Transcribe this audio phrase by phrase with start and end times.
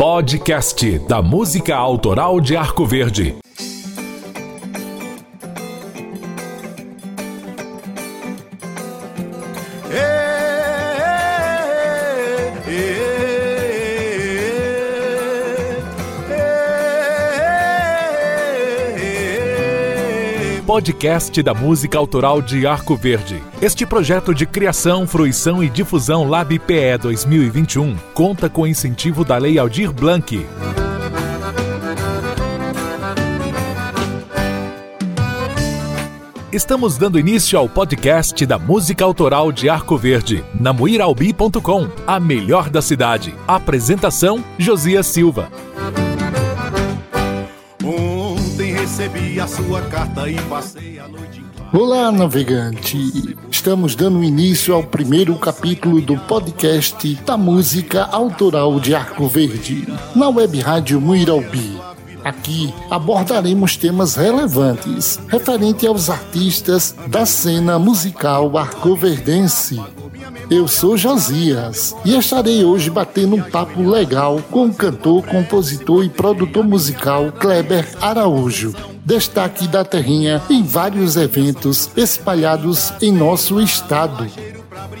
[0.00, 3.36] Podcast da música autoral de Arco Verde.
[20.80, 23.42] Podcast da música autoral de Arco Verde.
[23.60, 29.58] Este projeto de criação, fruição e difusão Lab PE 2021 conta com incentivo da Lei
[29.58, 30.42] Aldir Blanc.
[36.50, 42.70] Estamos dando início ao podcast da música autoral de Arco Verde, na muiralbi.com, a melhor
[42.70, 43.34] da cidade.
[43.46, 45.50] Apresentação: Josias Silva.
[49.00, 53.34] Recebi a sua carta e passei a noite Olá, navegante!
[53.50, 60.28] Estamos dando início ao primeiro capítulo do podcast da música autoral de Arco Verde, na
[60.28, 61.80] web rádio Muiralbi.
[62.22, 69.80] Aqui abordaremos temas relevantes referente aos artistas da cena musical arcoverdense.
[70.50, 76.08] Eu sou Josias e estarei hoje batendo um papo legal com o cantor, compositor e
[76.08, 84.26] produtor musical Kleber Araújo, destaque da Terrinha em vários eventos espalhados em nosso estado.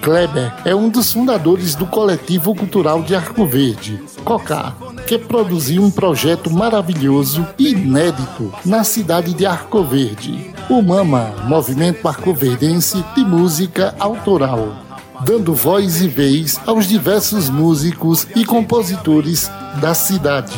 [0.00, 4.72] Kleber é um dos fundadores do Coletivo Cultural de Arco Verde, COCA,
[5.04, 12.06] que produziu um projeto maravilhoso e inédito na cidade de Arco Verde, o MAMA, Movimento
[12.06, 14.89] Arcoverdense de Música Autoral,
[15.24, 20.52] dando voz e vez aos diversos músicos e compositores da cidade.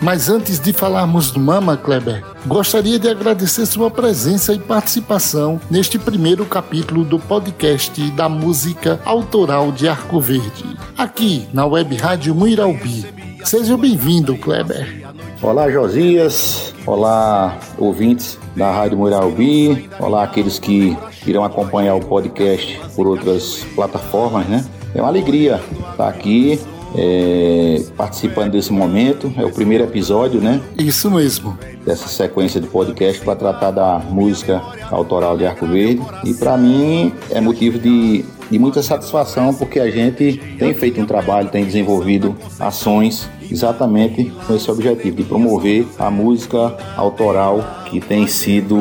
[0.00, 5.98] Mas antes de falarmos do Mama Kleber, gostaria de agradecer sua presença e participação neste
[5.98, 13.06] primeiro capítulo do podcast da música autoral de Arco Verde, aqui na Web Rádio Muiralbi.
[13.44, 15.04] Seja bem-vindo, Kleber.
[15.44, 16.72] Olá, Josias.
[16.86, 19.90] Olá, ouvintes da Rádio Muiralbi.
[20.00, 20.96] Olá, aqueles que
[21.26, 24.64] irão acompanhar o podcast por outras plataformas, né?
[24.94, 25.60] É uma alegria
[25.90, 26.58] estar aqui
[26.96, 29.30] é, participando desse momento.
[29.36, 30.62] É o primeiro episódio, né?
[30.78, 31.58] Isso mesmo.
[31.84, 36.00] Dessa sequência de podcast para tratar da música autoral de Arco Verde.
[36.24, 41.04] E para mim é motivo de, de muita satisfação porque a gente tem feito um
[41.04, 48.26] trabalho, tem desenvolvido ações exatamente com esse objetivo de promover a música autoral que tem
[48.26, 48.76] sido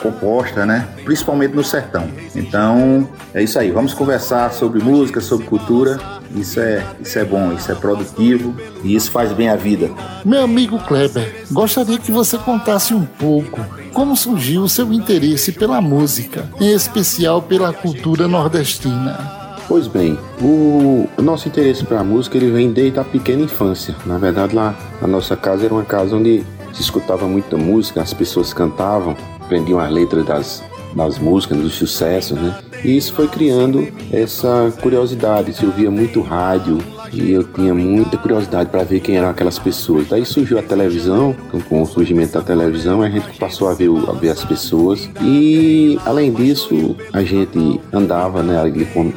[0.00, 0.88] composta, né?
[1.04, 2.08] Principalmente no sertão.
[2.34, 3.70] Então, é isso aí.
[3.70, 5.98] Vamos conversar sobre música, sobre cultura.
[6.34, 9.90] Isso é, isso é bom, isso é produtivo e isso faz bem a vida.
[10.24, 13.60] Meu amigo Kleber, gostaria que você contasse um pouco
[13.92, 19.41] como surgiu o seu interesse pela música, em especial pela cultura nordestina.
[19.68, 23.94] Pois bem, o, nosso interesse pela música ele vem desde a pequena infância.
[24.04, 28.12] Na verdade, lá a nossa casa era uma casa onde se escutava muita música, as
[28.12, 30.64] pessoas cantavam, aprendiam as letras das,
[30.94, 32.58] das músicas, dos sucessos, né?
[32.84, 35.52] E isso foi criando essa curiosidade.
[35.52, 36.78] Se ouvia muito rádio
[37.12, 40.08] e eu tinha muita curiosidade para ver quem eram aquelas pessoas.
[40.08, 41.36] Daí surgiu a televisão,
[41.68, 45.08] com o surgimento da televisão, a gente passou a ver, a ver as pessoas.
[45.20, 49.12] E além disso, a gente andava, né, ali com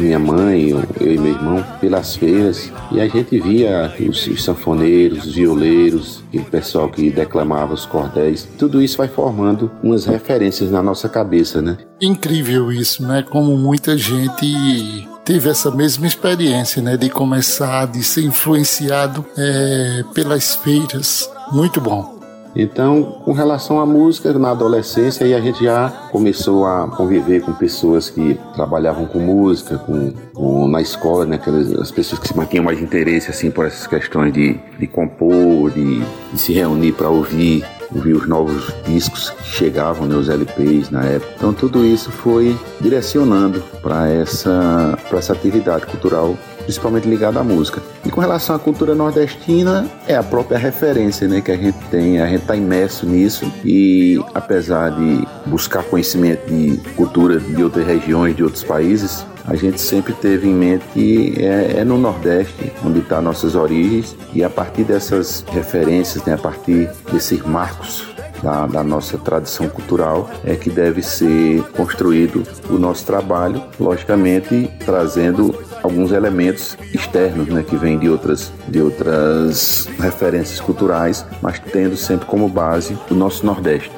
[0.00, 4.42] minha mãe, eu, eu, e meu irmão, pelas feiras e a gente via os, os
[4.42, 8.48] sanfoneiros, os violeiros, o pessoal que declamava os cordéis.
[8.58, 11.78] Tudo isso vai formando umas referências na nossa cabeça, né?
[12.00, 13.22] Incrível isso, né?
[13.22, 16.96] Como muita gente teve essa mesma experiência, né?
[16.96, 21.30] De começar, de ser influenciado é, pelas feiras.
[21.52, 22.19] Muito bom.
[22.54, 27.52] Então, com relação à música, na adolescência, aí a gente já começou a conviver com
[27.52, 32.64] pessoas que trabalhavam com música, com, com na escola, né, aquelas, as pessoas que tinham
[32.64, 36.00] mais interesse assim por essas questões de, de compor, de,
[36.32, 41.04] de se reunir para ouvir ouvir os novos discos que chegavam, né, os LPs na
[41.04, 41.32] época.
[41.36, 47.82] Então tudo isso foi direcionando para essa, essa atividade cultural principalmente ligado à música.
[48.04, 52.20] E com relação à cultura nordestina, é a própria referência né, que a gente tem,
[52.20, 58.36] a gente está imerso nisso e apesar de buscar conhecimento de cultura de outras regiões,
[58.36, 63.00] de outros países, a gente sempre teve em mente que é, é no Nordeste onde
[63.00, 68.06] estão tá nossas origens e a partir dessas referências, né, a partir desses marcos
[68.42, 75.54] da, da, nossa tradição cultural é que deve ser construído o nosso trabalho, logicamente trazendo
[75.82, 82.26] alguns elementos externos, né, que vêm de outras, de outras referências culturais, mas tendo sempre
[82.26, 83.90] como base o nosso Nordeste.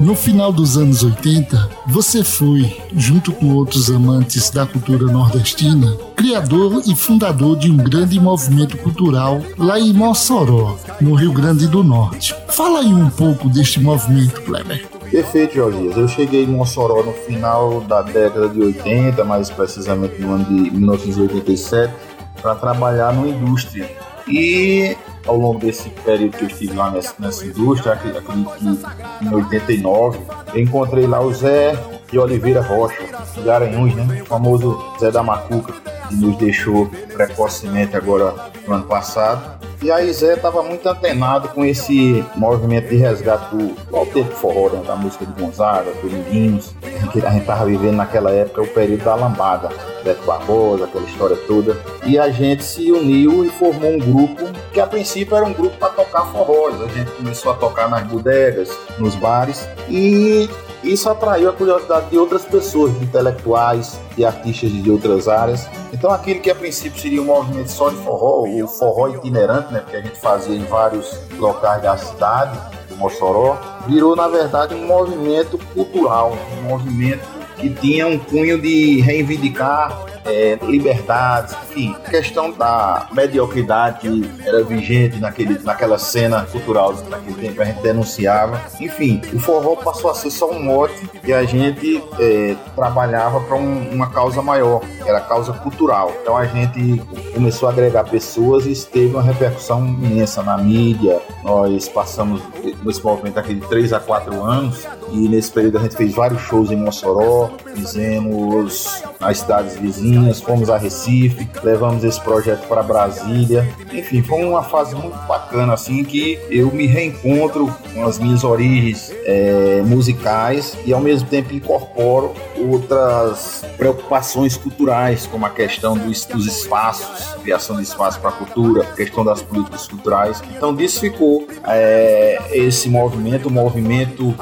[0.00, 6.82] No final dos anos 80, você foi, junto com outros amantes da cultura nordestina, criador
[6.86, 12.32] e fundador de um grande movimento cultural lá em Mossoró, no Rio Grande do Norte.
[12.48, 14.97] Fala aí um pouco deste movimento, Kleber.
[15.10, 15.96] Perfeito, Josias.
[15.96, 20.70] Eu cheguei em Mossoró no final da década de 80, mais precisamente no ano de
[20.70, 21.92] 1987,
[22.40, 23.90] para trabalhar numa indústria.
[24.26, 24.96] E
[25.26, 30.18] ao longo desse período que eu estive lá nessa, nessa indústria, acredito que em 89,
[30.54, 31.78] eu encontrei lá o Zé
[32.10, 32.98] de Oliveira Rocha,
[33.34, 34.22] de Garanhuns, né?
[34.22, 35.74] O famoso Zé da Macuca,
[36.10, 38.34] nos deixou precocemente agora
[38.66, 39.58] no ano passado.
[39.80, 44.82] E aí Zé estava muito antenado com esse movimento de resgate do, autêntico forró, né?
[44.84, 46.74] da música de Gonzaga, do Lindinhos,
[47.12, 49.68] que a gente estava vivendo naquela época, o período da lambada,
[50.02, 51.76] Beto Barbosa, aquela história toda.
[52.04, 55.76] E a gente se uniu e formou um grupo que a princípio era um grupo
[55.76, 56.70] para tocar forró.
[56.70, 60.50] A gente começou a tocar nas bodegas, nos bares e
[60.82, 65.68] isso atraiu a curiosidade de outras pessoas, de intelectuais, de artistas de outras áreas.
[65.92, 69.82] Então, aquilo que a princípio seria um movimento só de forró, o forró itinerante, né,
[69.88, 72.58] que a gente fazia em vários locais da cidade,
[72.88, 77.26] do Mossoró, virou, na verdade, um movimento cultural, um movimento
[77.56, 85.18] que tinha um cunho de reivindicar é, liberdades, enfim, questão da mediocridade que era vigente
[85.18, 88.60] naquele, naquela cena cultural naquele tempo a gente denunciava.
[88.80, 93.56] Enfim, o forró passou a ser só um mote e a gente é, trabalhava para
[93.56, 96.12] um, uma causa maior, que era a causa cultural.
[96.20, 97.00] Então a gente
[97.32, 101.20] começou a agregar pessoas e teve uma repercussão imensa na mídia.
[101.44, 102.42] Nós passamos
[102.82, 106.40] nesse movimento aqui de 3 a 4 anos e nesse período a gente fez vários
[106.42, 113.68] shows em Mossoró, fizemos nas cidades vizinhas, fomos a Recife, levamos esse projeto para Brasília.
[113.92, 119.12] Enfim, foi uma fase muito bacana assim que eu me reencontro com as minhas origens
[119.24, 126.46] é, musicais e ao mesmo tempo incorporo outras preocupações culturais, como a questão dos, dos
[126.46, 130.42] espaços, criação de espaço para a cultura, questão das políticas culturais.
[130.56, 134.34] Então disso ficou é, esse movimento, o movimento,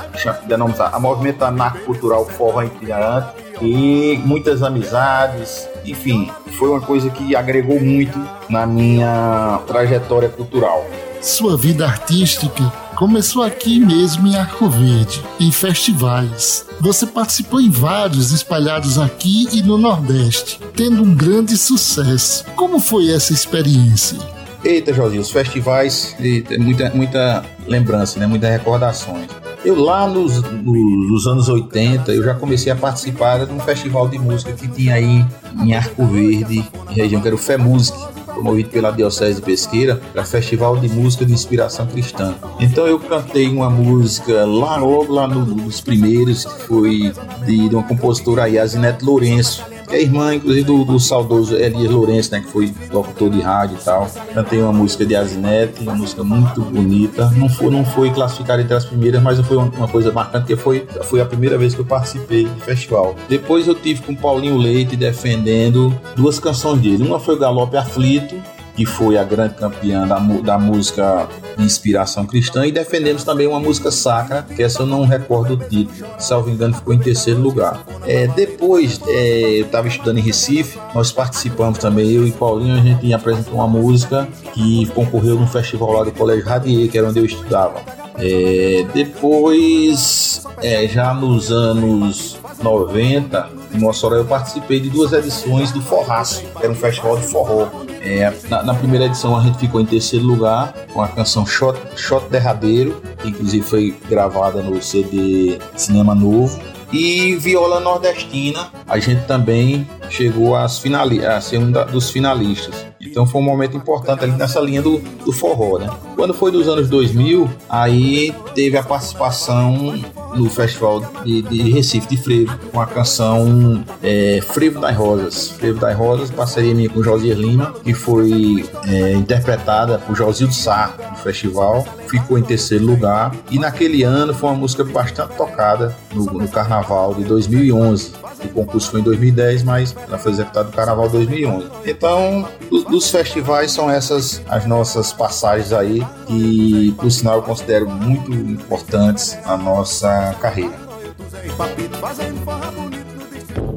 [0.47, 7.81] denominar, a movimento anarcocultural forró itinerante e muitas amizades, enfim, foi uma coisa que agregou
[7.81, 8.19] muito
[8.49, 10.85] na minha trajetória cultural.
[11.21, 16.67] Sua vida artística começou aqui mesmo em Arco Verde, em festivais.
[16.81, 22.45] Você participou em vários espalhados aqui e no Nordeste, tendo um grande sucesso.
[22.55, 24.19] Como foi essa experiência?
[24.65, 26.17] Eita, Josinho, os festivais,
[26.59, 28.27] muita, muita lembrança, né?
[28.27, 29.27] muitas recordações.
[29.67, 34.17] Eu lá nos, nos, anos 80, eu já comecei a participar de um festival de
[34.17, 35.27] música que tinha aí
[35.61, 40.77] em Arco Verde, região que era o FEMUSIC, promovido pela Diocese de Pesqueira, era Festival
[40.77, 42.37] de Música de Inspiração Cristã.
[42.61, 47.13] Então eu cantei uma música lá logo lá no, nos primeiros, que foi
[47.45, 52.33] de, de uma compositora aí, Azinete Lourenço, é irmã, inclusive, do, do saudoso Elias Lourenço,
[52.33, 54.09] né, que foi locutor de rádio e tal.
[54.35, 57.31] Cantei uma música de Azinete, uma música muito bonita.
[57.37, 60.87] Não foi, não foi classificada entre as primeiras, mas foi uma coisa marcante, que foi,
[61.05, 63.15] foi a primeira vez que eu participei do festival.
[63.29, 67.03] Depois eu tive com Paulinho Leite defendendo duas canções dele.
[67.03, 68.35] Uma foi o Galope Aflito,
[68.77, 71.27] que foi a grande campeã da, da música
[71.57, 75.57] de inspiração cristã, e defendemos também uma música sacra, que essa eu não recordo o
[75.57, 77.83] título, salvo engano ficou em terceiro lugar.
[78.07, 82.83] É, depois, é, eu estava estudando em Recife, nós participamos também, eu e Paulinho, a
[82.83, 87.19] gente apresentou uma música que concorreu num festival lá do Colégio Radier, que era onde
[87.19, 87.81] eu estudava.
[88.19, 95.83] É, depois, é, já nos anos 90, em Mossoró, eu participei de duas edições do
[95.83, 97.69] Forraço, que era um festival de forró.
[98.07, 101.77] É, na, na, primeira edição a gente ficou em terceiro lugar com a canção Shot,
[101.97, 106.57] Shot Derradeiro, que inclusive foi gravada no CD Cinema Novo.
[106.93, 110.81] E Viola Nordestina, a gente também chegou às
[111.29, 112.87] a ser um da, dos finalistas.
[113.01, 115.91] Então foi um momento importante ali nessa linha do, do forró, né?
[116.15, 119.99] Quando foi dos anos 2000, aí teve a participação
[120.37, 125.51] no Festival de, de Recife de Frevo, com a canção é, Frevo das Rosas.
[125.51, 130.95] Frevo das Rosas, parceria minha com Josias Lima, que foi é, interpretada por Josildo Sá
[131.11, 133.35] no festival, ficou em terceiro lugar.
[133.51, 138.13] E naquele ano foi uma música bastante tocada no, no Carnaval de 2011.
[138.45, 141.69] O concurso foi em 2010, mas ela foi executada no Carnaval 2011.
[141.87, 142.47] Então,
[142.89, 149.37] dos festivais são essas as nossas passagens aí, que por sinal eu considero muito importantes
[149.45, 150.87] na nossa carreira.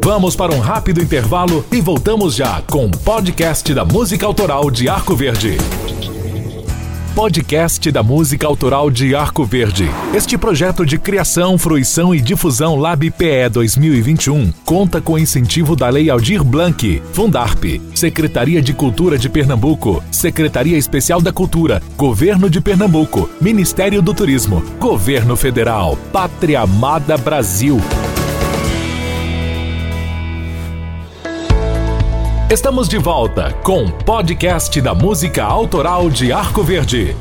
[0.03, 4.89] Vamos para um rápido intervalo e voltamos já com o podcast da música autoral de
[4.89, 5.57] Arco Verde.
[7.19, 9.91] Podcast da música autoral de Arco Verde.
[10.13, 16.09] Este projeto de criação, fruição e difusão Lab PE 2021 conta com incentivo da Lei
[16.09, 23.29] Aldir Blanc, Fundarp, Secretaria de Cultura de Pernambuco, Secretaria Especial da Cultura, Governo de Pernambuco,
[23.41, 27.81] Ministério do Turismo, Governo Federal, Pátria Amada Brasil.
[32.51, 37.15] Estamos de volta com o podcast da música autoral de Arco Verde.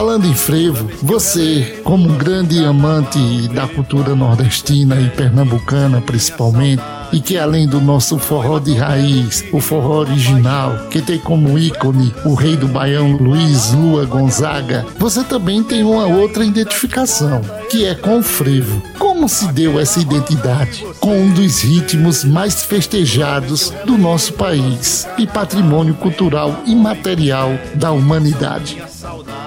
[0.00, 7.20] Falando em frevo, você, como um grande amante da cultura nordestina e pernambucana principalmente, e
[7.20, 12.32] que além do nosso forró de raiz, o forró original, que tem como ícone o
[12.32, 18.20] rei do baião Luiz Lua Gonzaga, você também tem uma outra identificação, que é com
[18.20, 18.82] o frevo.
[18.98, 20.82] Como se deu essa identidade?
[20.98, 28.82] Com um dos ritmos mais festejados do nosso país e patrimônio cultural imaterial da humanidade.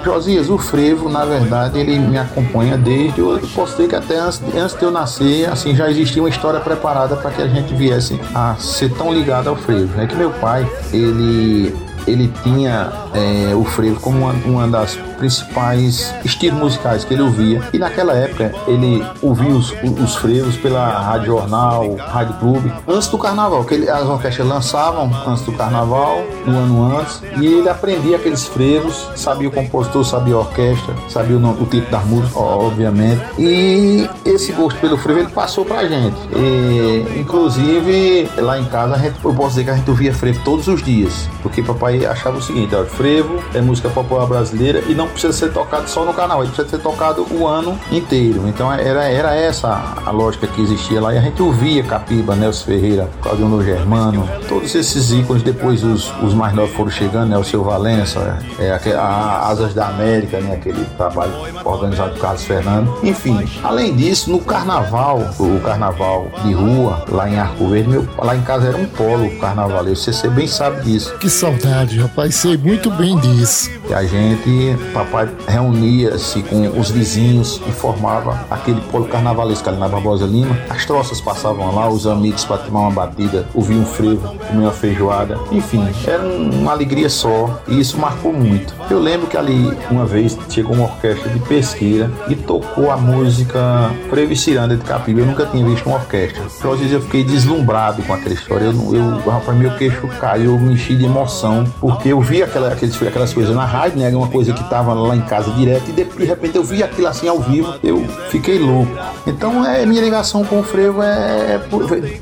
[0.03, 3.19] Josias, o frevo, na verdade, ele me acompanha desde.
[3.19, 6.60] Eu posso dizer que até antes, antes de eu nascer, assim, já existia uma história
[6.60, 10.00] preparada para que a gente viesse a ser tão ligado ao frevo.
[10.00, 11.74] É que meu pai, ele
[12.07, 17.62] ele tinha é, o frevo como uma, uma, das principais estilos musicais que ele ouvia.
[17.74, 23.17] E naquela época ele ouvia os, os frevos pela Rádio Jornal, Rádio Clube, antes do
[23.17, 28.17] carnaval, que ele, as orquestras lançavam antes do carnaval, no ano antes, e ele aprendia
[28.17, 33.22] aqueles frevos, sabia o compositor, sabia a orquestra, sabia o, o tipo da música, obviamente.
[33.38, 36.15] E esse gosto pelo frevo ele passou pra gente.
[36.36, 40.67] E, inclusive, lá em casa, gente, eu posso dizer que a gente ouvia frevo todos
[40.67, 45.10] os dias, porque papai achava o seguinte: ó, frevo é música popular brasileira e não
[45.10, 48.48] precisa ser tocado só no canal, ele precisa ser tocado o ano inteiro.
[48.48, 51.13] Então era, era essa a lógica que existia lá.
[51.13, 55.43] E a gente ouvia Capiba, Nelson Ferreira, Claudio Germano, todos esses ícones.
[55.43, 57.38] Depois os, os mais novos foram chegando, né?
[57.38, 60.53] O seu Valença, é, a, a Asas da América, né?
[60.53, 61.33] Aquele trabalho
[61.65, 63.00] organizado por Carlos Fernando.
[63.03, 68.33] Enfim, além disso, no carnaval, o carnaval de rua, lá em Arco Verde, meu, lá
[68.33, 70.13] em casa era um polo carnavalesco.
[70.13, 71.13] Você bem sabe disso.
[71.17, 73.69] Que saudade rapaz, sei muito bem disso.
[73.89, 79.88] E a gente, papai reunia-se com os vizinhos e formava aquele polo carnavalesco ali na
[79.88, 80.57] Barbosa Lima.
[80.69, 84.71] As troças passavam lá, os amigos para tomar uma batida, ouvir um frevo, comer uma
[84.71, 85.38] feijoada.
[85.51, 88.73] Enfim, era uma alegria só e isso marcou muito.
[88.89, 93.91] Eu lembro que ali, uma vez, chegou uma orquestra de pesqueira e tocou a música
[94.09, 95.21] Frevo e Ciranda de Capiba.
[95.21, 96.43] Eu nunca tinha visto uma orquestra.
[96.57, 98.65] Então, às vezes eu fiquei deslumbrado com aquela história.
[98.65, 102.75] Eu, eu rapaz, meu queixo caiu, eu me enchi de emoção porque eu vi aquela,
[102.83, 104.09] aqueles, aquelas coisas na rádio, né?
[104.15, 107.07] Uma coisa que tava lá em casa direto, e de, de repente eu vi aquilo
[107.07, 108.91] assim ao vivo, eu fiquei louco.
[109.25, 111.61] Então é minha ligação com o frevo é, é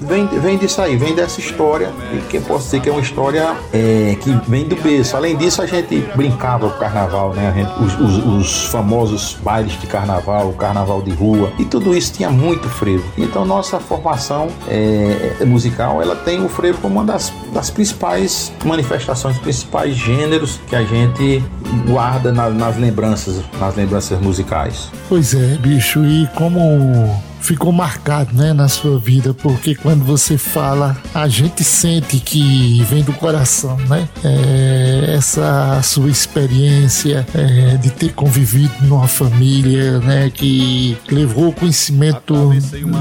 [0.01, 1.91] vem, vem disso aí, vem dessa história,
[2.29, 5.15] que posso dizer que é uma história é, que vem do berço.
[5.15, 7.53] Além disso, a gente brincava o carnaval, né?
[7.55, 12.13] Gente, os, os, os, famosos bailes de carnaval, o carnaval de rua, e tudo isso
[12.13, 13.03] tinha muito frevo.
[13.17, 19.37] Então nossa formação é, musical, ela tem o frevo como uma das, das principais manifestações
[19.39, 21.43] principais gêneros que a gente
[21.87, 24.91] guarda na, nas lembranças, nas lembranças musicais.
[25.07, 30.95] Pois é, bicho, e como ficou marcado né, na sua vida, porque quando você fala,
[31.13, 34.07] a gente sente que vem do coração, né?
[34.23, 42.51] É, essa sua experiência é, de ter convivido numa família né, que levou conhecimento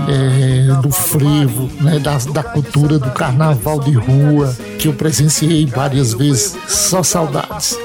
[0.09, 6.15] é, do frevo, né, da, da cultura do carnaval de rua, que eu presenciei várias
[6.15, 7.77] vezes, só saudades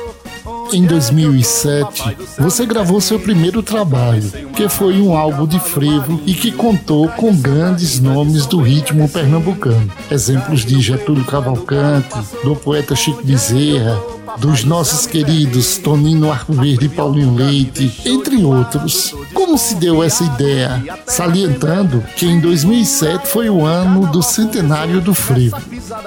[0.75, 6.51] em 2007, você gravou seu primeiro trabalho, que foi um álbum de frevo e que
[6.51, 9.89] contou com grandes nomes do ritmo pernambucano.
[10.11, 12.09] Exemplos de Getúlio Cavalcante,
[12.43, 13.97] do poeta Chico Bezerra,
[14.37, 19.15] dos nossos queridos Tonino Arco Verde e Paulinho Leite, entre outros.
[19.45, 20.83] Como se deu essa ideia?
[21.05, 25.55] Salientando que em 2007 foi o ano do centenário do frevo.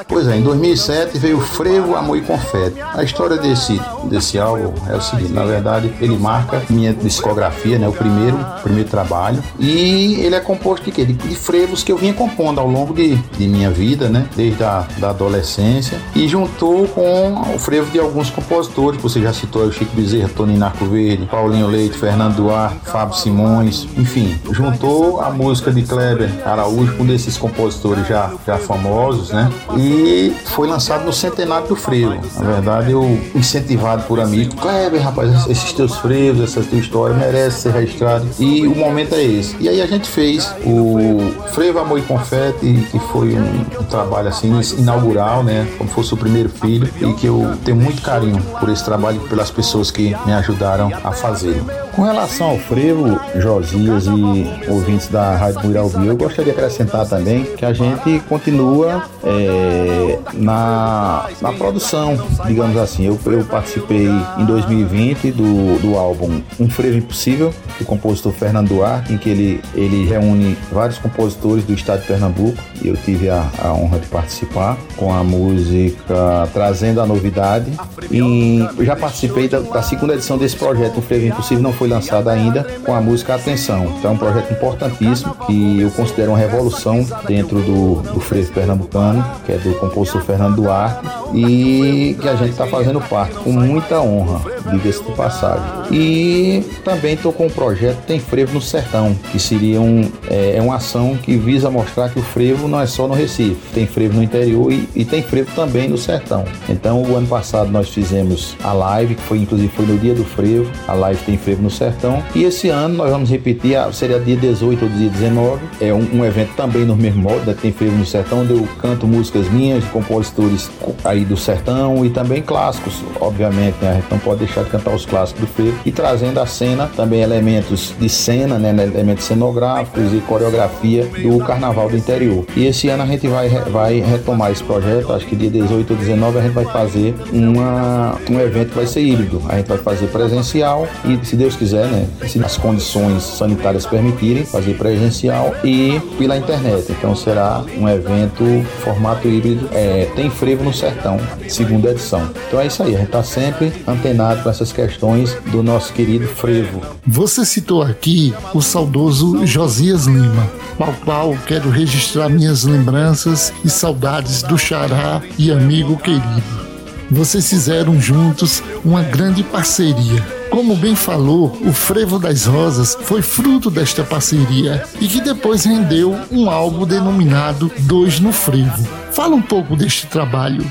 [0.08, 2.80] Pois é, em 2007 veio Frevo, Amor e Confete.
[2.80, 3.80] A história desse,
[4.10, 8.88] desse álbum é o seguinte, na verdade ele marca minha discografia, né, o primeiro, primeiro
[8.88, 11.04] trabalho, e ele é composto de quê?
[11.04, 14.64] De, de frevos que eu vinha compondo ao longo de, de minha vida, né, desde
[14.64, 19.72] a da adolescência, e juntou com o frevo de alguns compositores, você já citou o
[19.72, 25.70] Chico Bezerra, Tony Narco Verde, Paulinho Leite, Fernando Duarte, Fábio Simões, enfim, juntou a música
[25.70, 29.50] de Kleber Araújo com desses compositores já, já famosos, né?
[29.76, 32.16] E foi lançado no centenário do frevo.
[32.36, 37.62] Na verdade, eu incentivado por amigo, Kleber, rapaz, esses teus frevos, essa tua história merece
[37.62, 38.26] ser registrado.
[38.38, 39.54] E o momento é esse.
[39.60, 41.18] E aí a gente fez o
[41.52, 45.68] Frevo Amor e Confete, que foi um, um trabalho assim inaugural, né?
[45.76, 49.28] Como fosse o primeiro filho e que eu tenho muito carinho por esse trabalho e
[49.28, 51.62] pelas pessoas que me ajudaram a fazer.
[51.94, 57.44] Com relação ao frevo, Josias e ouvintes da Rádio Muiralvi, eu gostaria de acrescentar também
[57.44, 63.06] que a gente continua é, na, na produção, digamos assim.
[63.06, 64.08] Eu, eu participei
[64.38, 69.60] em 2020 do, do álbum Um Frevo Impossível, do compositor Fernando Duarte, em que ele,
[69.74, 74.06] ele reúne vários compositores do estado de Pernambuco e eu tive a, a honra de
[74.06, 77.72] participar com a música Trazendo a Novidade.
[78.10, 82.30] E já participei da, da segunda edição desse projeto, Um Frevo Impossível, não foi lançada
[82.30, 83.94] ainda com a música Atenção.
[83.98, 89.24] Então é um projeto importantíssimo que eu considero uma revolução dentro do, do frevo pernambucano,
[89.46, 94.00] que é do compositor Fernando Duarte, e que a gente está fazendo parte com muita
[94.00, 95.64] honra, diga-se de passagem.
[95.90, 100.62] E também estou com o projeto Tem Frevo no Sertão, que seria um, é, é,
[100.62, 104.16] uma ação que visa mostrar que o frevo não é só no Recife, tem frevo
[104.16, 106.44] no interior e, e tem frevo também no sertão.
[106.68, 110.24] Então o ano passado nós fizemos a live, que foi inclusive foi no dia do
[110.24, 112.22] frevo, a live Tem Frevo no Sertão.
[112.34, 115.60] E esse ano nós vamos repetir, seria dia 18 ou dia 19.
[115.80, 118.68] É um, um evento também no mesmo modo, da Tem Frevo no Sertão, onde eu
[118.82, 120.68] canto músicas minhas, de compositores
[121.04, 123.92] aí do sertão e também clássicos, obviamente, né?
[123.92, 125.78] A gente não pode deixar de cantar os clássicos do frevo.
[125.86, 128.70] E trazendo à cena também elementos de cena, né?
[128.70, 132.44] Elementos cenográficos e coreografia do Carnaval do Interior.
[132.56, 135.96] E esse ano a gente vai, vai retomar esse projeto, acho que dia 18 ou
[135.96, 139.40] 19 a gente vai fazer uma, um evento que vai ser híbrido.
[139.48, 142.08] A gente vai fazer presencial e, se Deus quiser, né?
[142.26, 146.90] Se as condições sanitárias permitirem, fazer presencial e pela internet.
[146.90, 148.44] Então será um evento
[148.82, 149.68] formato híbrido.
[149.72, 151.18] É, tem frevo no sertão,
[151.48, 152.30] segunda edição.
[152.46, 156.26] Então é isso aí, a gente está sempre antenado com essas questões do nosso querido
[156.26, 156.80] frevo.
[157.06, 164.42] Você citou aqui o saudoso Josias Lima, ao qual quero registrar minhas lembranças e saudades
[164.42, 166.67] do xará e amigo querido.
[167.10, 173.70] Vocês fizeram juntos uma grande parceria como bem falou, o Frevo das Rosas foi fruto
[173.70, 178.86] desta parceria e que depois rendeu um álbum denominado Dois no Frevo.
[179.12, 180.64] Fala um pouco deste trabalho.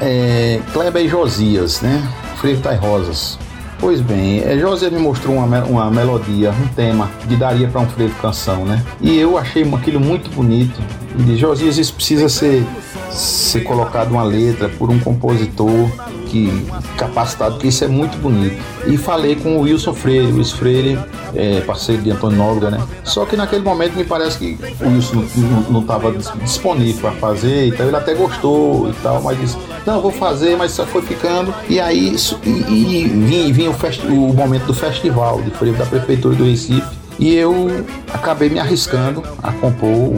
[0.00, 2.06] É, Kleber e Josias, né?
[2.36, 3.38] Frevo das Rosas.
[3.80, 7.88] Pois bem, é, Josias me mostrou uma, uma melodia, um tema que daria para um
[7.88, 8.84] frevo canção, né?
[9.00, 10.78] E eu achei aquilo muito bonito.
[11.18, 12.62] E Josias, isso precisa ser,
[13.10, 15.88] ser colocado uma letra por um compositor
[16.30, 16.66] que
[16.96, 18.56] capacitado, que isso é muito bonito.
[18.86, 20.98] E falei com o Wilson Freire, o Wilson Freire,
[21.34, 22.82] é, parceiro de Antônio Nóbrega, né?
[23.04, 25.24] Só que naquele momento me parece que o Wilson
[25.68, 30.12] não estava disponível para fazer, então ele até gostou e tal, mas disse, não, vou
[30.12, 31.52] fazer, mas só foi ficando.
[31.68, 36.34] E aí e, e vinha, vinha o, o momento do festival de freio da Prefeitura
[36.34, 40.14] do Recife e eu acabei me arriscando a compor,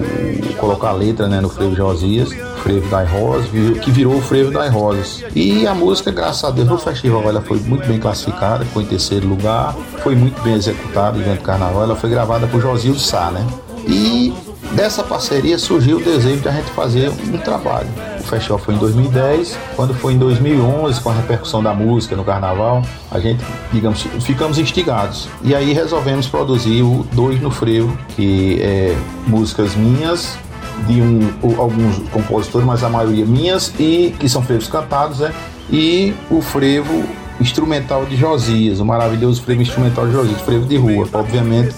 [0.57, 2.31] colocar a letra né, no frevo Josias,
[2.63, 3.49] frevo das Rosas,
[3.83, 5.25] que virou o frevo das Rosas.
[5.35, 8.87] E a música, graças a Deus, no festival ela foi muito bem classificada, foi em
[8.87, 13.45] terceiro lugar, foi muito bem executada, evento carnaval, ela foi gravada por Josildo Sá, né?
[13.87, 14.33] E
[14.73, 17.89] dessa parceria surgiu o desejo de a gente fazer um trabalho.
[18.21, 22.25] O festival foi em 2010, quando foi em 2011, com a repercussão da música no
[22.25, 25.29] carnaval, a gente, digamos, ficamos instigados.
[25.43, 28.97] E aí resolvemos produzir o Dois no Frevo, que é
[29.27, 30.39] músicas minhas,
[30.87, 35.33] de um, alguns compositores, mas a maioria minhas, e que são frevos cantados, né?
[35.71, 37.05] E o frevo
[37.41, 41.75] instrumental de Josias, o maravilhoso frevo instrumental de Josias, frevo de rua, obviamente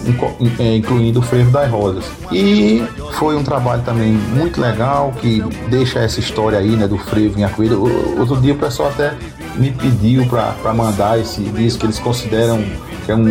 [0.59, 2.05] é, incluindo o frevo das rosas.
[2.31, 7.39] E foi um trabalho também muito legal que deixa essa história aí, né, do frevo
[7.39, 7.77] em Arco-Íris.
[8.17, 9.13] Outro dia o pessoal até
[9.55, 12.63] me pediu para mandar esse disco que eles consideram
[13.05, 13.29] que é um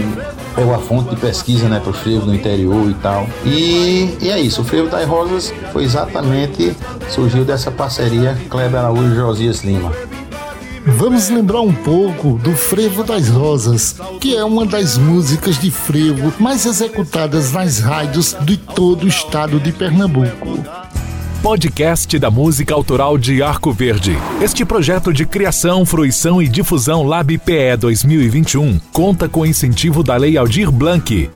[0.56, 3.26] é uma fonte de pesquisa né, para o frevo no interior e tal.
[3.44, 6.74] E, e é isso, o frevo das rosas foi exatamente,
[7.10, 9.92] surgiu dessa parceria Kleber Araújo e Josias Lima.
[10.86, 16.30] Vamos lembrar um pouco do Frevo das Rosas, que é uma das músicas de frevo
[16.38, 20.62] mais executadas nas rádios de todo o estado de Pernambuco.
[21.44, 24.16] Podcast da música autoral de Arco Verde.
[24.40, 30.38] Este projeto de criação, fruição e difusão Lab PE 2021 conta com incentivo da Lei
[30.38, 31.30] Aldir Blanc.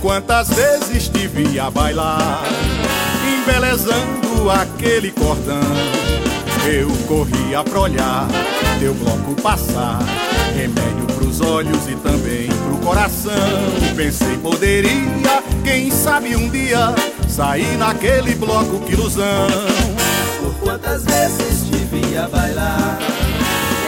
[0.00, 2.44] quantas vezes te vi a bailar,
[3.26, 5.60] embelezando aquele cordão.
[6.66, 8.26] Eu corria pra olhar
[8.80, 9.98] teu bloco passar,
[10.54, 13.32] remédio pros olhos e também pro coração.
[13.96, 16.94] Pensei poderia, quem sabe um dia,
[17.28, 19.48] sair naquele bloco que ilusão.
[20.40, 22.98] Por quantas vezes te via bailar,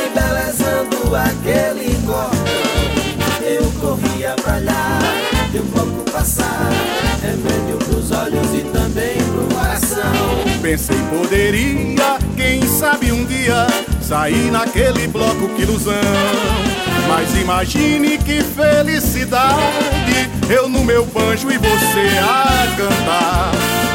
[0.07, 2.77] embelezando aquele cordão.
[3.43, 4.99] Eu corria pra lá,
[5.53, 6.71] teu bloco passar,
[7.23, 8.96] remédio pros olhos e também.
[10.63, 13.67] Pensei poderia, quem sabe um dia,
[14.03, 15.95] sair naquele bloco que ilusão.
[17.09, 23.53] Mas imagine que felicidade, eu no meu banjo e você a cantar.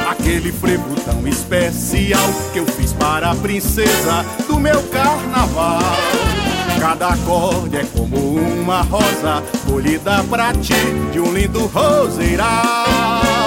[0.09, 5.81] Aquele frevo tão especial que eu fiz para a princesa do meu carnaval.
[6.79, 10.73] Cada acorde é como uma rosa colhida pra ti
[11.11, 13.40] de um lindo roseiral.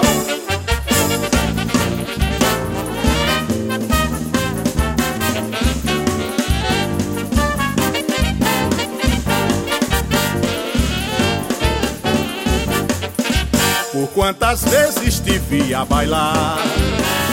[14.25, 16.57] Quantas vezes te vi a bailar,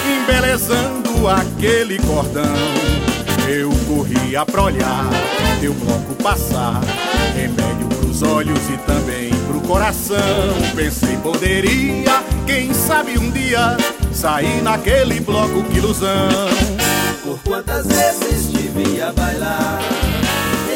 [0.06, 2.43] embelezando aquele cordão.
[3.47, 5.10] Eu corria pra olhar
[5.62, 6.82] teu bloco passar,
[7.34, 10.17] remédio pros olhos e também pro coração.
[10.75, 13.77] Pensei poderia, quem sabe um dia,
[14.12, 16.49] sair naquele bloco que ilusão.
[17.23, 19.80] Por quantas vezes te vi a bailar,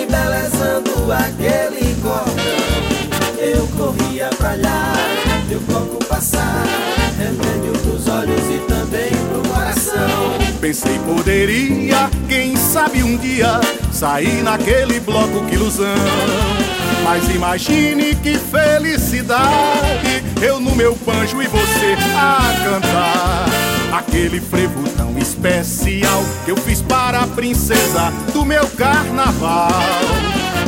[0.02, 2.46] embelezando aquele cordão.
[3.38, 4.95] Eu corria pra bloco
[6.16, 6.64] passar,
[7.18, 10.00] remédio pros olhos e também pro coração.
[10.62, 13.60] Pensei poderia, quem sabe um dia,
[13.92, 15.94] sair naquele bloco que ilusão.
[17.04, 23.46] Mas imagine que felicidade, eu no meu banjo e você a cantar.
[23.92, 29.70] Aquele frevo tão especial que eu fiz para a princesa do meu carnaval.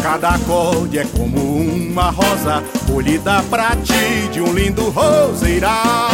[0.10, 6.08] Cada acorde é como uma rosa colhida pra ti de um lindo roseiral.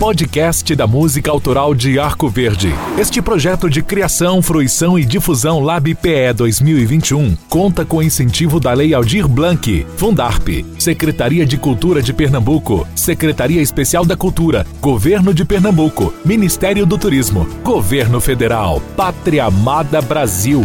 [0.00, 2.72] Podcast da Música Autoral de Arco Verde.
[2.98, 8.94] Este projeto de criação, fruição e difusão Lab PE 2021 conta com incentivo da Lei
[8.94, 16.14] Aldir Blanc, Fundarp, Secretaria de Cultura de Pernambuco, Secretaria Especial da Cultura, Governo de Pernambuco,
[16.24, 20.64] Ministério do Turismo, Governo Federal, Pátria Amada Brasil.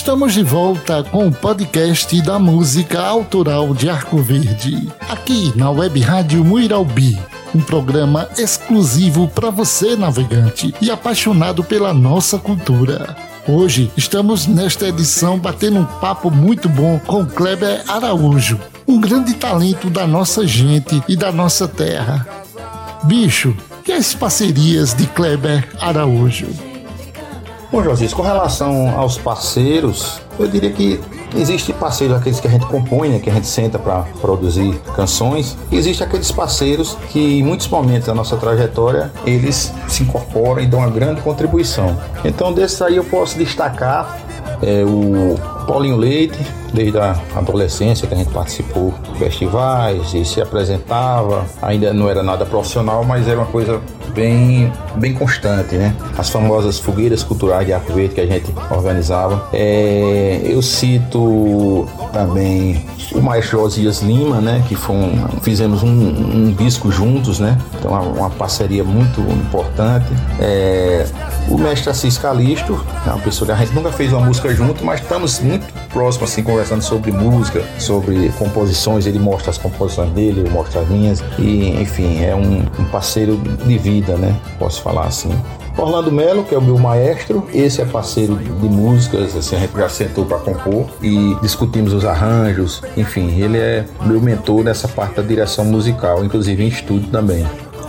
[0.00, 6.00] Estamos de volta com o podcast da música autoral de Arco Verde, aqui na Web
[6.00, 7.18] Rádio Muiralbi.
[7.54, 13.14] Um programa exclusivo para você, navegante e apaixonado pela nossa cultura.
[13.46, 18.58] Hoje estamos nesta edição batendo um papo muito bom com Kleber Araújo,
[18.88, 22.26] um grande talento da nossa gente e da nossa terra.
[23.04, 23.54] Bicho,
[23.86, 26.69] e as parcerias de Kleber Araújo?
[27.72, 31.00] Bom, Josias, com relação aos parceiros, eu diria que
[31.36, 35.56] existe parceiros aqueles que a gente compõe, né, que a gente senta para produzir canções,
[35.70, 40.66] e existe aqueles parceiros que em muitos momentos da nossa trajetória eles se incorporam e
[40.66, 41.96] dão uma grande contribuição.
[42.24, 44.18] Então, desses aí eu posso destacar
[44.60, 50.40] é, o Paulinho Leite, desde a adolescência que a gente participou de festivais e se
[50.40, 53.80] apresentava, ainda não era nada profissional, mas era uma coisa
[54.14, 55.94] bem, bem constante, né?
[56.16, 59.48] As famosas fogueiras culturais de Arco Verde que a gente organizava.
[59.52, 64.64] É, eu cito também o maestro Josias Lima, né?
[64.68, 67.58] Que foi um, fizemos um, um disco juntos, né?
[67.78, 70.06] Então uma, uma parceria muito importante.
[70.38, 71.06] É,
[71.48, 74.84] o mestre Assis Calisto, é uma pessoa que a gente nunca fez uma música junto,
[74.84, 79.06] mas estamos muito próximos, assim, conversando sobre música, sobre composições.
[79.06, 81.22] Ele mostra as composições dele, eu mostro as minhas.
[81.38, 84.36] E, enfim, é um, um parceiro de vida, né?
[84.58, 85.30] Posso falar assim.
[85.78, 89.74] Orlando Melo, que é o meu maestro, esse é parceiro de músicas, assim, a gente
[89.74, 95.14] já sentou para compor e discutimos os arranjos, enfim, ele é meu mentor nessa parte
[95.14, 97.46] da direção musical, inclusive em estúdio também.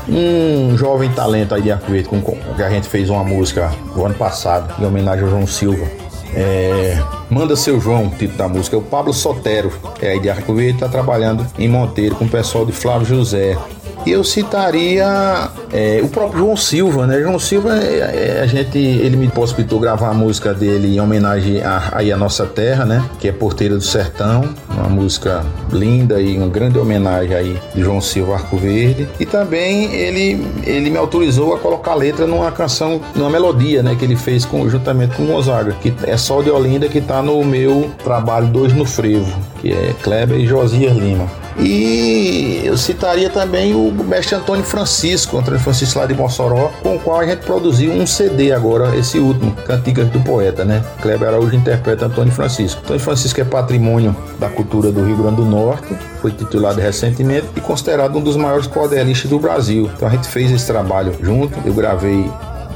[0.07, 2.21] um jovem talento aí de Arco com,
[2.55, 5.85] que a gente fez uma música no ano passado, em homenagem ao João Silva.
[6.33, 6.97] É,
[7.31, 8.75] Manda seu João, título da música.
[8.75, 12.29] É o Pablo Sotero, é aí de Arco Verde, está trabalhando em Monteiro com o
[12.29, 13.57] pessoal de Flávio José.
[14.05, 17.19] Eu citaria é, o próprio João Silva, né?
[17.21, 21.61] João Silva, é, é, a gente, ele me possibilitou gravar a música dele em homenagem
[21.61, 23.03] a, aí à nossa terra, né?
[23.19, 28.01] Que é Porteira do Sertão, uma música linda e uma grande homenagem aí de João
[28.01, 29.07] Silva Arco Verde.
[29.19, 33.95] E também ele, ele me autorizou a colocar a letra numa canção, numa melodia, né?
[33.97, 37.43] Que ele fez com, juntamente com Gonzaga, que é Sol de Olinda, que tá no
[37.43, 41.40] meu trabalho Dois no Frevo, que é Kleber e Josias Lima.
[41.61, 46.99] E eu citaria também o mestre Antônio Francisco, Antônio Francisco lá de Mossoró, com o
[46.99, 50.83] qual a gente produziu um CD agora, esse último, Cantigas do Poeta, né?
[51.01, 52.81] Kleber Araújo interpreta Antônio Francisco.
[52.83, 57.61] Antônio Francisco é patrimônio da cultura do Rio Grande do Norte, foi titulado recentemente e
[57.61, 59.89] considerado um dos maiores cordelistas do Brasil.
[59.95, 62.27] Então a gente fez esse trabalho junto, eu gravei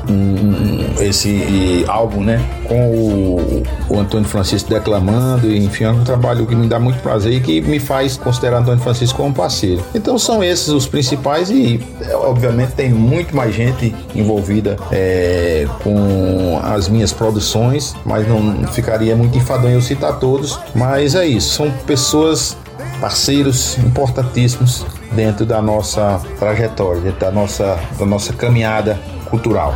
[0.09, 2.43] um, esse álbum, né?
[2.67, 7.33] Com o, o, Antônio Francisco declamando, enfim, é um trabalho que me dá muito prazer
[7.33, 9.83] e que me faz considerar Antônio Francisco como parceiro.
[9.93, 11.79] Então são esses os principais e,
[12.13, 19.37] obviamente, tem muito mais gente envolvida é, com as minhas produções, mas não ficaria muito
[19.37, 20.59] enfadonho eu citar todos.
[20.73, 22.57] Mas é isso, são pessoas
[22.99, 29.75] parceiros importantíssimos dentro da nossa trajetória, dentro da nossa, da nossa caminhada cultural.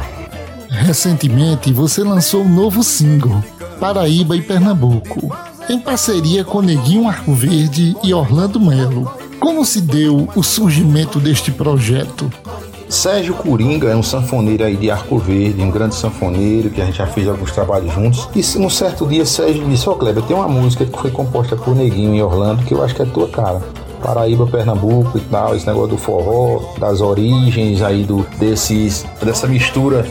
[0.70, 3.44] Recentemente você lançou um novo single,
[3.80, 5.36] Paraíba e Pernambuco,
[5.70, 9.12] em parceria com Neguinho Arco Verde e Orlando Melo.
[9.40, 12.32] Como se deu o surgimento deste projeto?
[12.88, 16.98] Sérgio Coringa é um sanfoneiro aí de Arco Verde, um grande sanfoneiro que a gente
[16.98, 18.28] já fez alguns trabalhos juntos.
[18.36, 21.56] E um certo dia Sérgio disse: Ó, oh, Kleber, tem uma música que foi composta
[21.56, 23.62] por Neguinho e Orlando que eu acho que é tua cara.
[24.02, 30.06] Paraíba, Pernambuco e tal, esse negócio do forró, das origens aí do desses dessa mistura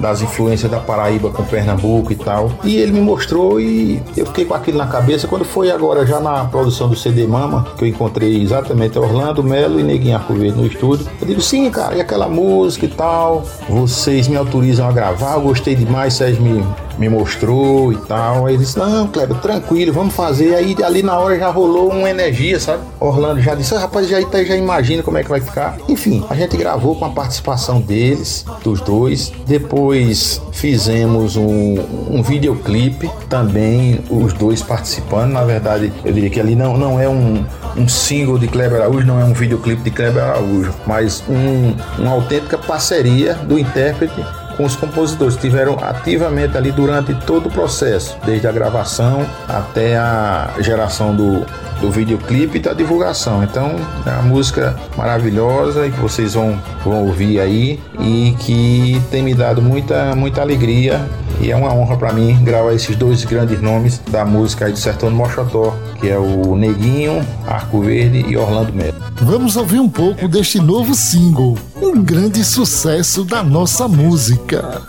[0.00, 2.50] das influências da Paraíba com Pernambuco e tal.
[2.64, 5.26] E ele me mostrou e eu fiquei com aquilo na cabeça.
[5.26, 9.78] Quando foi agora, já na produção do CD Mama, que eu encontrei exatamente Orlando Melo
[9.78, 13.44] e Neguinho Arco Verde no estúdio, eu digo, sim, cara, e aquela música e tal,
[13.68, 16.64] vocês me autorizam a gravar, eu gostei demais, Sérgio me,
[16.98, 18.46] me mostrou e tal.
[18.46, 20.54] Aí ele disse: Não, Kleber, tranquilo, vamos fazer.
[20.54, 22.82] Aí ali na hora já rolou uma energia, sabe?
[23.00, 25.76] Orlando já disse: ah, Rapaz, já, já imagina como é que vai ficar.
[25.88, 29.32] Enfim, a gente gravou com a participação deles, dos dois.
[29.46, 31.78] Depois fizemos um,
[32.10, 35.32] um videoclipe também, os dois participando.
[35.32, 37.44] Na verdade, eu diria que ali não, não é um,
[37.76, 42.12] um single de Kleber Araújo, não é um videoclipe de Kleber Araújo, mas um, uma
[42.12, 44.24] autêntica parceria do intérprete
[44.56, 50.54] com os compositores, estiveram ativamente ali durante todo o processo, desde a gravação até a
[50.60, 51.44] geração do,
[51.80, 53.42] do videoclipe e da divulgação.
[53.42, 59.22] Então, é uma música maravilhosa e que vocês vão, vão ouvir aí e que tem
[59.22, 61.00] me dado muita, muita alegria
[61.40, 64.78] e é uma honra para mim gravar esses dois grandes nomes da música aí do
[64.78, 68.94] Sertão do Mochotó, que é o Neguinho, Arco Verde e Orlando Melo.
[69.16, 74.82] Vamos ouvir um pouco deste novo single, um grande sucesso da nossa música.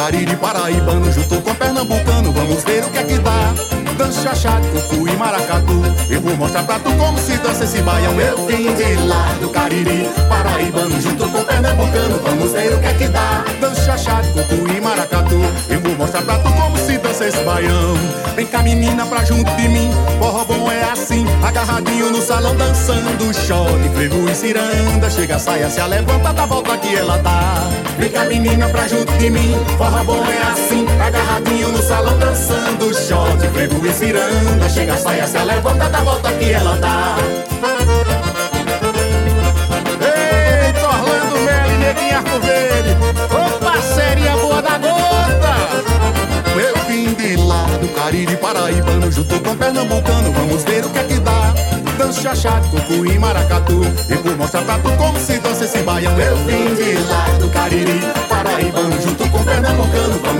[0.00, 3.52] Cariri paraibano junto com pernambucano Vamos ver o que é que dá.
[3.98, 5.79] Dança chachado, cucu e maracatu
[6.20, 8.18] vou mostrar pra tu como se dança esse baião.
[8.20, 12.20] Eu vim de lá do Cariri Paraibano junto com pernambucano.
[12.22, 13.44] Vamos ver o que é que dá.
[13.60, 15.40] Dança chachado, cucu e maracatu.
[15.68, 17.94] Eu vou mostrar pra tu como se dança esse baião.
[18.36, 19.90] Vem cá menina pra junto de mim.
[20.18, 23.10] Forró bom é assim Agarradinho no salão dançando.
[23.30, 27.68] Shot, frevo e ciranda Chega saia, se a levanta da volta que ela dá.
[27.98, 29.54] Vem cá menina pra junto de mim.
[29.78, 34.68] Forró bom é assim Agarradinho no salão dançando Shot, frevo e ciranda.
[34.68, 37.16] Chega a saia, se levanta da volta que ela dá.
[40.00, 42.96] Eita, Orlando Melo e Neguinho Arco Verde.
[43.28, 45.56] Ô parceria boa da gota.
[46.54, 50.30] Eu vim de lá do Cariri Paraibano Junto com Pernambucano.
[50.30, 51.52] Vamos ver o que é que dá.
[51.98, 53.82] Dança chachado, coco e maracatu.
[54.08, 57.48] Eu vou mostrar pra tu como se dança esse baião Eu vim de lá do
[57.50, 60.39] Cariri, Paraibano Junto com Pernambucano, vamos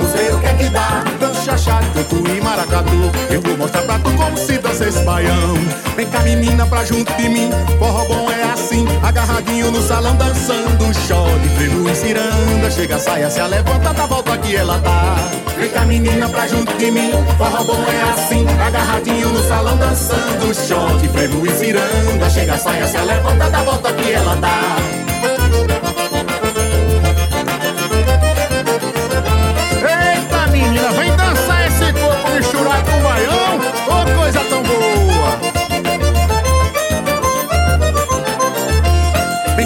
[3.30, 5.54] Eu vou mostrar pra tu como se dança esse baião.
[5.96, 7.50] Vem cá menina pra junto de mim.
[7.78, 10.80] Forró bom é assim, agarradinho no salão dançando.
[11.10, 15.16] Shot, frevo e ciranda Chega saia, se levanta da volta que ela dá
[15.56, 20.54] Vem cá menina pra junto de mim, forró bom é assim, agarradinho no salão dançando,
[20.54, 25.09] shot, frevo e ciranda, chega saia, se levanta da volta que ela dá.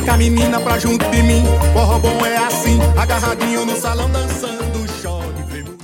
[0.05, 4.63] Vem cá menina pra junto de mim, forró bom é assim, agarradinho no salão dançando,
[5.49, 5.79] frevo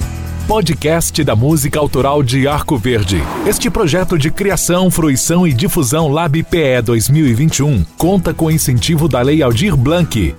[0.47, 3.23] Podcast da música autoral de Arco Verde.
[3.47, 9.43] Este projeto de criação, fruição e difusão Lab PE 2021 conta com incentivo da Lei
[9.43, 10.35] Aldir Blanc.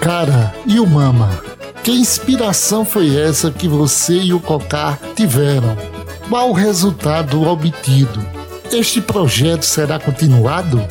[0.00, 1.28] Cara, e o Mama?
[1.82, 5.95] Que inspiração foi essa que você e o Cocá tiveram?
[6.28, 8.20] Qual o resultado obtido?
[8.72, 10.84] Este projeto será continuado?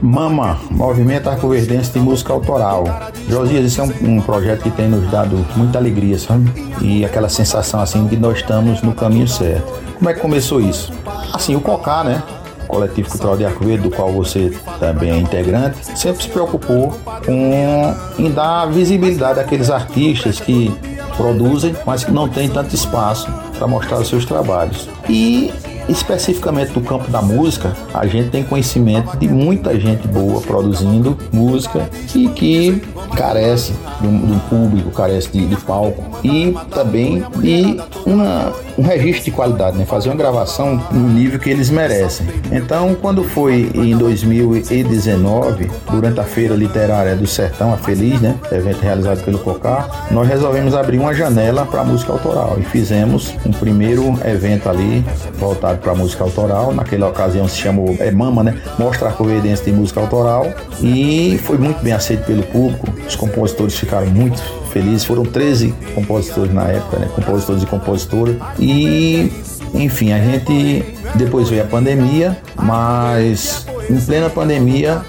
[0.00, 2.84] Mama, Movimento Arco-Verdense de Música Autoral.
[3.28, 6.48] Josias, isso é um, um projeto que tem nos dado muita alegria, sabe?
[6.80, 9.66] E aquela sensação assim de que nós estamos no caminho certo.
[9.98, 10.92] Como é que começou isso?
[11.32, 12.22] Assim, o Cocá, né?
[12.68, 17.94] Coletivo Cultural de Arco Verde, do qual você também é integrante, sempre se preocupou com
[18.16, 20.72] em dar visibilidade àqueles artistas que
[21.16, 23.28] produzem, mas que não têm tanto espaço
[23.60, 24.88] para mostrar os seus trabalhos.
[25.06, 25.52] E
[25.86, 31.90] especificamente no campo da música, a gente tem conhecimento de muita gente boa produzindo música
[32.14, 32.82] e que
[33.14, 39.24] carece de de um público, carece de, de palco e também de uma, um registro
[39.26, 39.84] de qualidade, né?
[39.84, 42.26] fazer uma gravação no nível que eles merecem.
[42.50, 48.34] Então, quando foi em 2019, durante a Feira Literária do Sertão, a Feliz, né?
[48.50, 53.52] evento realizado pelo COCAR, nós resolvemos abrir uma janela para música autoral e fizemos um
[53.52, 56.72] primeiro evento ali voltado para música autoral.
[56.72, 58.58] Naquela ocasião se chamou é, Mama, né?
[58.78, 60.46] Mostra a Corredense de música autoral
[60.82, 62.88] e foi muito bem aceito pelo público.
[63.06, 65.04] Os compositores ficaram muito felizes.
[65.04, 67.08] Foram 13 compositores na época, né?
[67.14, 68.36] Compositores e compositoras.
[68.58, 69.30] E
[69.74, 75.02] enfim, a gente depois veio a pandemia, mas em plena pandemia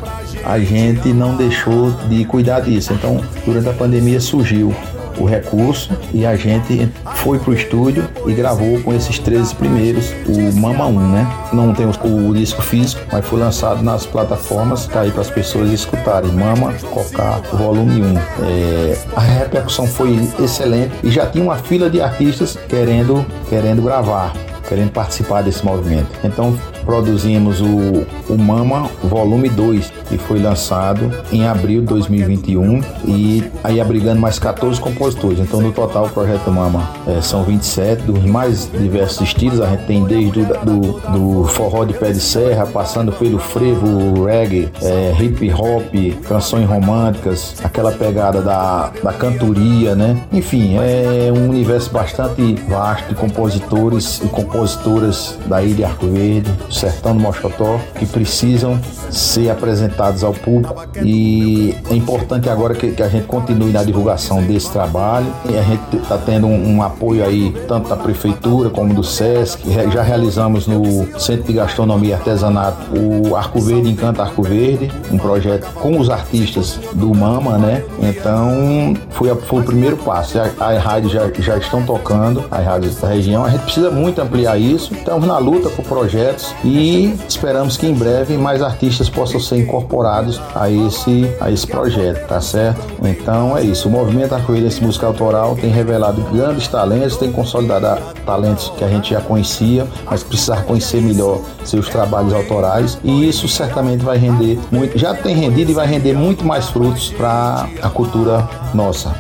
[0.44, 2.94] a gente não deixou de cuidar disso.
[2.94, 4.74] Então, durante a pandemia surgiu
[5.22, 10.60] o recurso e a gente foi pro estúdio e gravou com esses 13 primeiros o
[10.60, 11.28] Mama 1, né?
[11.54, 15.72] Não tem o, disco físico, mas foi lançado nas plataformas, tá aí para as pessoas
[15.72, 16.32] escutarem.
[16.32, 18.18] Mama Cocá Volume 1.
[18.18, 24.34] É, a repercussão foi excelente e já tinha uma fila de artistas querendo, querendo gravar
[24.72, 26.08] querendo participar desse movimento.
[26.24, 33.44] Então produzimos o, o Mama Volume 2, que foi lançado em abril de 2021 e
[33.64, 35.40] aí abrigando mais 14 compositores.
[35.40, 39.62] Então no total o projeto Mama é, são 27 dos mais diversos estilos.
[39.62, 44.26] A gente tem desde do, do, do forró de pé de serra, passando pelo frevo,
[44.26, 45.94] reggae, é, hip hop,
[46.28, 50.18] canções românticas, aquela pegada da, da cantoria, né?
[50.32, 57.16] Enfim, é um universo bastante vasto de compositores e compositoras daí de Arco Verde, Sertão
[57.16, 58.80] do Moscotó, que precisam
[59.10, 64.42] ser apresentados ao público e é importante agora que, que a gente continue na divulgação
[64.44, 68.94] desse trabalho e a gente está tendo um, um apoio aí tanto da prefeitura como
[68.94, 69.60] do SESC,
[69.92, 75.18] já realizamos no Centro de Gastronomia e Artesanato o Arco Verde Encanta Arco Verde, um
[75.18, 77.84] projeto com os artistas do Mama, né?
[78.02, 80.40] Então foi, a- foi o primeiro passo.
[80.60, 83.44] As rádios já, já estão tocando, as rádios da região.
[83.46, 84.94] A gente precisa muito ampliar isso.
[84.94, 88.81] Estamos na luta por projetos e esperamos que em breve mais artistas
[89.14, 92.82] possam ser incorporados a esse, a esse projeto, tá certo?
[93.04, 93.88] Então é isso.
[93.88, 99.12] O movimento Arco-Íris Música Autoral tem revelado grandes talentos, tem consolidado talentos que a gente
[99.12, 104.98] já conhecia, mas precisar conhecer melhor seus trabalhos autorais e isso certamente vai render muito,
[104.98, 109.16] já tem rendido e vai render muito mais frutos para a cultura nossa.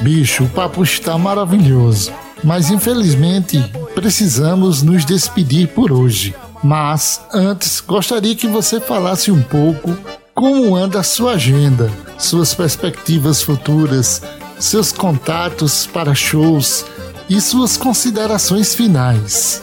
[0.00, 3.62] Bicho, o papo está maravilhoso, mas infelizmente
[3.94, 6.34] precisamos nos despedir por hoje.
[6.62, 9.96] Mas antes, gostaria que você falasse um pouco
[10.34, 14.22] como anda a sua agenda, suas perspectivas futuras,
[14.58, 16.86] seus contatos para shows
[17.28, 19.62] e suas considerações finais.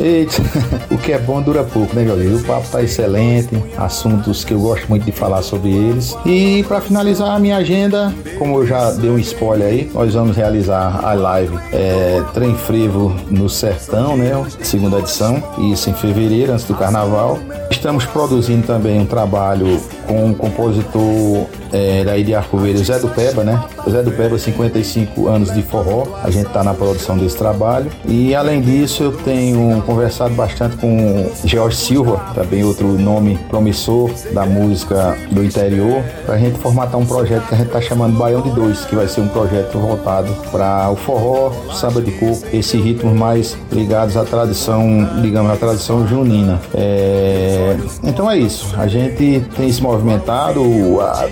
[0.00, 0.42] Eita,
[0.90, 2.26] o que é bom dura pouco, né, Jorge?
[2.28, 6.16] O papo tá excelente, assuntos que eu gosto muito de falar sobre eles.
[6.24, 10.34] E para finalizar a minha agenda, como eu já dei um spoiler aí, nós vamos
[10.34, 14.30] realizar a live é, Trem Frevo no Sertão, né?
[14.62, 17.38] Segunda edição, isso em fevereiro, antes do carnaval.
[17.70, 23.08] Estamos produzindo também um trabalho com um compositor é, daí de Arco Verde, Zé do
[23.08, 23.62] Peba, né?
[23.88, 26.04] Zé do Peba, 55 anos de forró.
[26.22, 27.90] A gente tá na produção desse trabalho.
[28.06, 34.46] E além disso, eu tenho conversado bastante com George Silva, também outro nome promissor da
[34.46, 38.50] música do interior, pra gente formatar um projeto que a gente tá chamando Baião de
[38.50, 43.12] Dois, que vai ser um projeto voltado para o forró, samba de coco, esses ritmos
[43.12, 46.60] mais ligados à tradição, digamos, à tradição junina.
[46.72, 47.76] É...
[48.04, 48.72] Então é isso.
[48.78, 50.62] A gente tem se movimentado,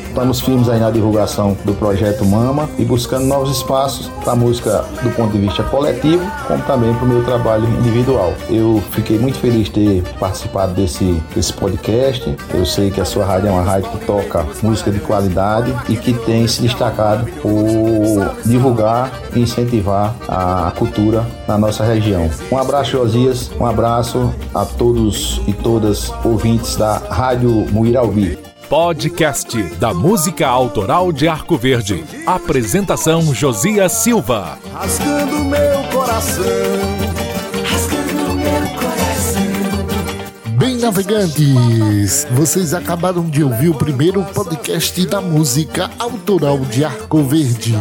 [0.09, 4.85] estamos firmes aí na divulgação do projeto Mama e buscando novos espaços para a música
[5.01, 8.33] do ponto de vista coletivo, como também para o meu trabalho individual.
[8.49, 12.37] Eu fiquei muito feliz de ter participado desse, desse podcast.
[12.55, 15.97] Eu sei que a sua rádio é uma rádio que toca música de qualidade e
[15.97, 22.31] que tem se destacado por divulgar e incentivar a cultura na nossa região.
[22.51, 23.51] Um abraço, Josias.
[23.59, 28.39] Um abraço a todos e todas ouvintes da Rádio Muiralbi.
[28.69, 32.05] Podcast da música autoral de Arco Verde.
[32.27, 34.59] Apresentação Josias Silva.
[34.75, 37.08] Rasgando meu coração.
[40.79, 47.75] Navegantes, vocês acabaram de ouvir o primeiro podcast da música autoral de Arco Verde.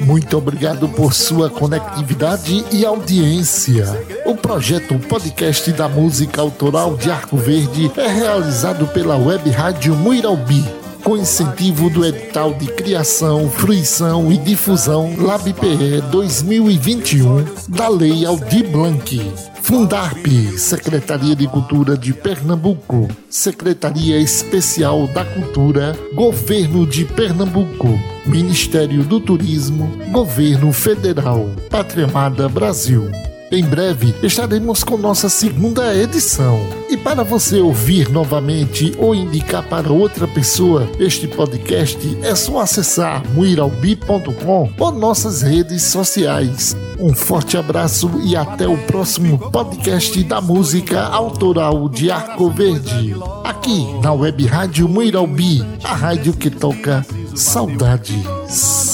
[0.00, 3.86] Muito obrigado por sua conectividade e audiência.
[4.26, 10.64] O projeto Podcast da Música Autoral de Arco Verde é realizado pela Web Rádio Muiralbi,
[11.04, 19.20] com incentivo do edital de criação, fruição e difusão LabPE 2021 da Lei Aldir Blanc.
[19.60, 20.26] Fundarp,
[20.56, 27.88] Secretaria de Cultura de Pernambuco, Secretaria Especial da Cultura, Governo de Pernambuco,
[28.26, 33.10] Ministério do Turismo, Governo Federal, Pátria Amada Brasil.
[33.54, 36.58] Em breve estaremos com nossa segunda edição.
[36.90, 43.22] E para você ouvir novamente ou indicar para outra pessoa este podcast, é só acessar
[43.32, 46.76] muiralbi.com ou nossas redes sociais.
[46.98, 53.14] Um forte abraço e até o próximo podcast da música autoral de Arco Verde.
[53.44, 58.93] Aqui na Web Rádio Muiralbi, a rádio que toca saudades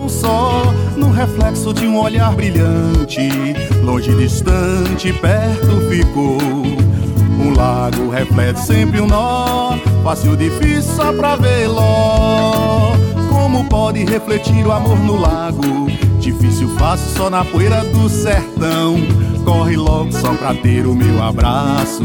[0.00, 0.64] um só
[0.96, 3.28] no reflexo de um olhar brilhante.
[3.84, 6.38] Longe, distante, perto ficou.
[7.38, 12.92] Um lago reflete sempre um nó, fácil, difícil só pra vê-lo.
[13.30, 15.90] Como pode refletir o amor no lago?
[16.18, 18.96] Difícil, fácil, só na poeira do sertão.
[19.44, 22.02] Corre logo só pra ter o meu abraço.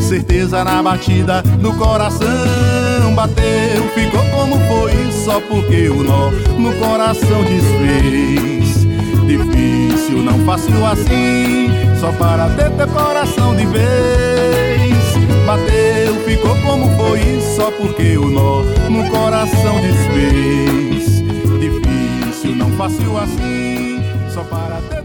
[0.00, 2.75] Certeza na batida do coração.
[3.16, 8.84] Bateu, ficou como foi, só porque o nó no coração desfez.
[9.26, 14.98] Difícil, não fácil assim, só para ter teu coração de vez.
[15.46, 18.60] Bateu, ficou como foi, só porque o nó
[18.90, 21.22] no coração desfez.
[21.58, 25.02] Difícil, não fácil assim, só para ter